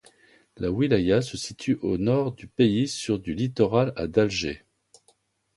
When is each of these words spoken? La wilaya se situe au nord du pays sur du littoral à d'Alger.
La 0.57 0.71
wilaya 0.71 1.21
se 1.21 1.37
situe 1.37 1.77
au 1.83 1.99
nord 1.99 2.31
du 2.31 2.47
pays 2.47 2.87
sur 2.87 3.19
du 3.19 3.35
littoral 3.35 3.93
à 3.95 4.07
d'Alger. 4.07 4.65